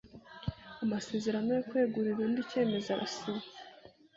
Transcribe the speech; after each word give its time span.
amasezerano 0.83 1.49
yo 1.57 1.63
kwegurira 1.69 2.19
undi 2.25 2.39
icyemezo 2.45 2.89
arasinywa 2.95 3.47